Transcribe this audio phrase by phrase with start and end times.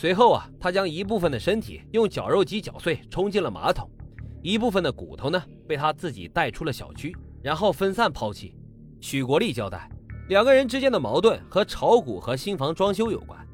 [0.00, 3.84] 随后啊，他将一部分的身体用绞肉机绞碎，冲进了马桶；
[4.44, 8.54] 一部分的骨头呢，被他自己带出了小区，然后分散抛弃。
[9.00, 9.90] 许国立交代，
[10.28, 13.44] 两个人之间的矛盾和炒股和新房装修有关。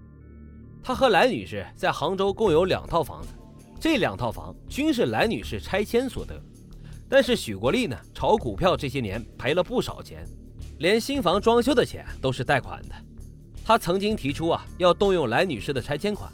[0.83, 3.29] 他和来女士在杭州共有两套房子，
[3.81, 6.38] 这两套房均是来女士拆迁所得。
[7.08, 10.29] 但是许国立呢，炒股票这些年赔了不少钱，
[10.81, 12.95] 连新房装修的钱都是贷款的。
[13.65, 16.30] 他曾经提出啊，要动用来女士的拆迁款，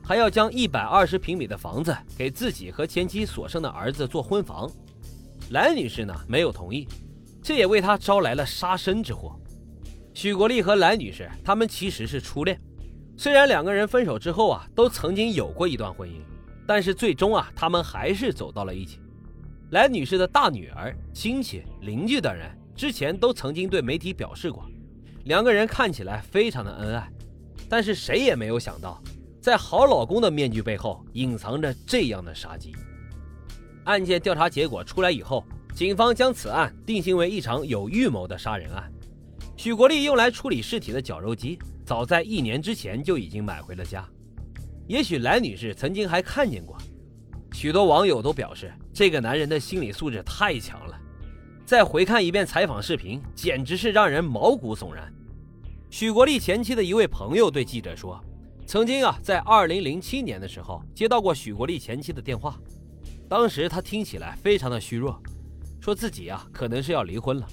[0.00, 4.70] 还要将一百二十平米的房子给自己和前妻所生的儿子做婚房。
[5.50, 6.86] 来女士呢没有同意，
[7.42, 9.36] 这也为他招来了杀身之祸。
[10.14, 12.60] 许国立和来女士他们其实是初恋，
[13.16, 16.20] 虽然两个人分手之后啊，都曾经有过一段婚姻，
[16.64, 19.00] 但是最终啊，他们还是走到了一起。
[19.70, 24.64] 来女士的大女儿、亲戚、邻居等人之前都曾经对媒体表示过。
[25.24, 27.08] 两个人看起来非常的恩爱，
[27.68, 29.02] 但是谁也没有想到，
[29.40, 32.74] 在好老公的面具背后隐藏着这样的杀机。
[33.84, 38.92] 案件调查结果出来以后，警方将此案定性为一场有预谋的杀人案。
[39.56, 44.04] 许国立用来处理尸体的绞肉机，早在一年之前就已经买回了家。
[44.88, 46.76] 也许来女士曾经还看见过。
[47.52, 50.98] 许多网友都表示，这个男人的心理素质太强了。
[51.72, 55.10] 再回看一遍采访视频，简直是让人毛骨悚然。
[55.88, 58.22] 许国立前妻的一位朋友对记者说
[58.68, 62.60] ：“曾经啊，在2007年的时候接到过许国立前妻的电话，
[63.26, 65.18] 当时他听起来非常的虚弱，
[65.80, 67.48] 说自己啊可能是要离婚了，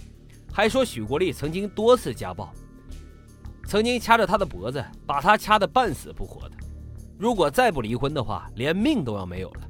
[0.52, 2.52] 还说许国立曾经多次家暴，
[3.68, 6.58] 曾经掐着他的脖子，把他掐得半死不活的，
[7.18, 9.62] 如果再不离婚的话，连命都要没有了。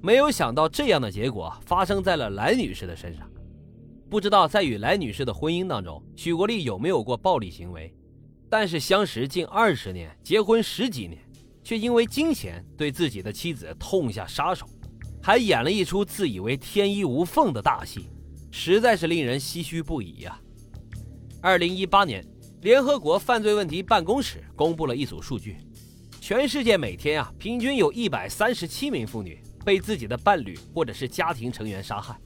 [0.00, 3.27] 没有想到这样的结果发生在了兰女士的身上。”
[4.10, 7.94] 不知道在与来女士的婚姻当中，许国立有没有过暴力行为？
[8.48, 11.20] 但是相识近二十年，结婚十几年，
[11.62, 14.66] 却因为金钱对自己的妻子痛下杀手，
[15.22, 18.08] 还演了一出自以为天衣无缝的大戏，
[18.50, 20.40] 实在是令人唏嘘不已呀。
[21.42, 22.26] 二零一八年，
[22.62, 25.58] 联合国犯罪问题办公室公布了一组数据，
[26.18, 32.18] 全世界每天啊，平均有一百三十七名妇女被自己的伴侣或者是家庭成员杀害。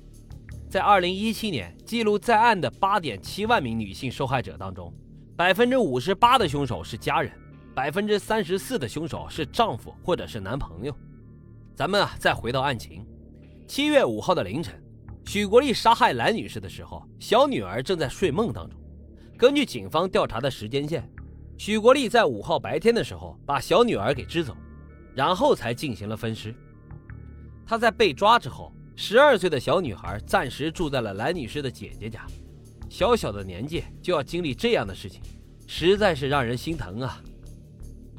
[0.73, 4.91] 在二零一七年记录在案的八点七万名女性受害者当中，
[5.37, 7.31] 百分之五十八的凶手是家人，
[7.75, 10.97] 百分之三十四的凶手是丈夫或者是男朋友。
[11.77, 13.07] 咱们啊，再回到案情，
[13.69, 14.83] 七月五号的凌晨，
[15.27, 18.81] 许国立杀害蓝女士的时候，小女儿正在睡梦当中。
[19.37, 21.07] 根据警方调查的时间线，
[21.59, 24.57] 许国立在五号白天的时候把小女儿给支走，
[25.15, 26.55] 然后才进行了分尸。
[27.67, 28.73] 他在被抓之后。
[28.95, 32.27] 十二岁的小女孩暂时住在了蓝女士的姐姐家，
[32.89, 35.21] 小小的年纪就要经历这样的事情，
[35.67, 37.21] 实在是让人心疼啊。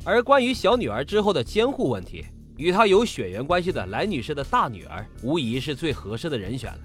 [0.04, 2.26] 而关于小女儿之后的监护问题，
[2.58, 6.80] 与她有血缘关系的蓝女士的大女儿无疑是最合适的人选了。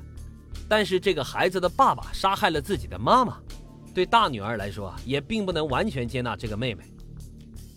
[0.68, 3.38] 但是这个孩子的爸爸杀害了自己的妈妈，
[3.94, 6.84] 对大女儿来说也并不能完全接纳这个妹妹。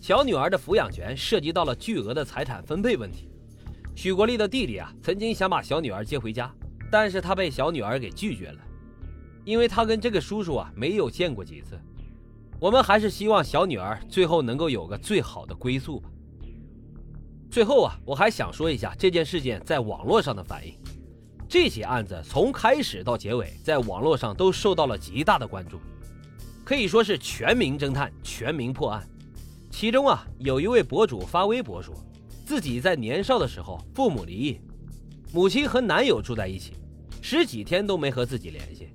[0.00, 3.28] 小女儿的抚养权涉及到了巨额的财产分配问题。
[3.94, 6.52] 许国立的弟弟啊，曾经想把小女儿接回家，
[6.90, 8.58] 但是他被小女儿给拒绝了，
[9.44, 11.78] 因为他跟这个叔叔啊没有见过几次。
[12.58, 16.08] 我们还是希望小女儿最后能够有个最好的归宿吧。
[17.50, 20.74] 最后啊，我还想说一下这件事件在网络上的反应。
[21.48, 25.78] 这起案子从开始到结尾，在网络上都受到了极大的关注，
[26.64, 29.06] 可以说是全民侦探、全民破案。
[29.70, 31.94] 其中啊，有一位博主发微博说。
[32.52, 34.60] 自己在年少的时候，父母离异，
[35.32, 36.74] 母亲和男友住在一起，
[37.22, 38.90] 十几天都没和自己联系。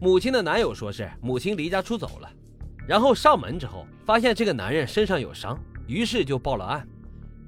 [0.00, 2.30] 母亲的男友说是母亲离家出走了，
[2.88, 6.88] 然后上门之后发现这个男人身上有伤，于是就报了案。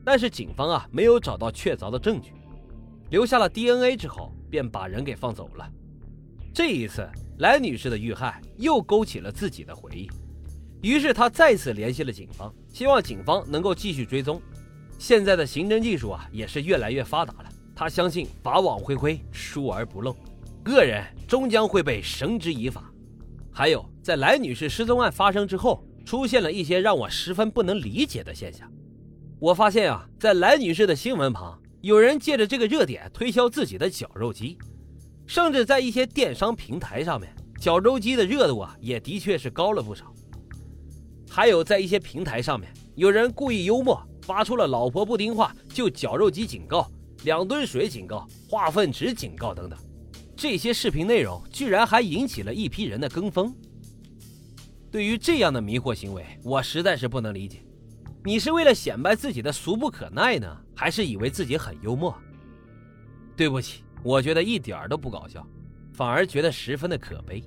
[0.05, 2.33] 但是警方啊没有找到确凿的证据，
[3.09, 5.67] 留下了 DNA 之后便把人给放走了。
[6.53, 10.07] 这一次，来女士的遇害又勾起了自己的回忆，
[10.83, 14.39] 于是她再次联系了警方，希望警方能够继续追踪。
[14.99, 17.49] 现在的刑侦技术啊，也是越来越发达了。
[17.75, 20.17] 他相信法网恢恢，疏而不漏，
[20.65, 22.91] 恶人终将会被绳之以法。
[23.53, 28.71] 还有，在来女士失踪案发生之后，出现了一些让我十分不能理解的现象。
[29.39, 34.57] 我发现啊，在来女士的新闻旁，有人借着这个热点推销自己的绞肉机，
[35.27, 40.13] 甚至在一些电商平台上面，绞肉机的热度啊，也的确是高了不少。
[41.29, 44.03] 还有在一些平台上面，有人故意幽默。
[44.27, 46.91] 发出了老婆不听话就绞肉机警告、
[47.23, 49.79] 两吨水警告、化粪池警告等等，
[50.37, 53.55] 这些视频内容居然还引起了一批人的跟风。
[54.91, 57.63] 对于这样的迷惑行为，我实在是不能理解。
[58.25, 62.13] 你是为了显摆自己的俗不可耐呢，还是以为自己很幽默？
[63.37, 65.47] 对不起，我觉得一点都不搞笑，
[65.93, 67.45] 反而觉得十分的可悲。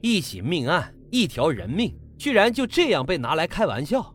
[0.00, 4.14] 一起命案，一条人命，居然就这样被拿来开玩笑，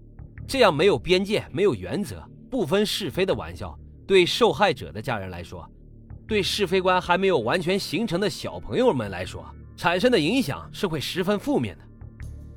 [0.51, 3.73] 这样没有边界、没有原则、不分是非的玩笑，
[4.05, 5.65] 对受害者的家人来说，
[6.27, 9.45] 对是非观还没有完全形成的小朋友们来说，
[9.77, 11.83] 产生的影响是会十分负面的。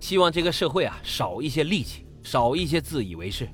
[0.00, 2.04] 希望这个社会啊，少一些戾气。
[2.24, 3.48] 少一些自以为是，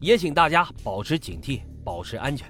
[0.00, 2.46] 也请大家保持警惕，保持安全。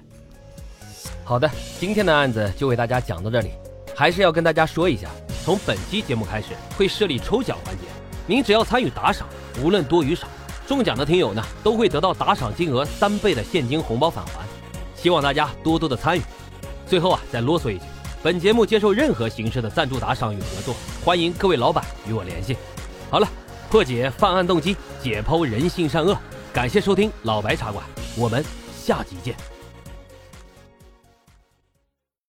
[1.23, 1.49] 好的，
[1.79, 3.49] 今天的案子就为大家讲到这里。
[3.95, 5.09] 还是要跟大家说一下，
[5.43, 7.85] 从本期节目开始会设立抽奖环节，
[8.27, 9.27] 您只要参与打赏，
[9.63, 10.27] 无论多与少，
[10.67, 14.45] 中奖的听友呢都会得到打赏金额三倍的现金红包返还。
[14.95, 16.21] 希望大家多多的参与。
[16.87, 17.83] 最后啊，再啰嗦一句，
[18.21, 22.55] 本节目接受任何形式的赞助打赏与合作，欢迎各位老板与我联系。
[23.09, 23.27] 好了。
[23.69, 26.13] 破解犯案动机，解剖人性善恶。
[26.51, 27.85] 感谢收听老白茶馆，
[28.17, 28.43] 我们
[28.75, 29.60] 下集见。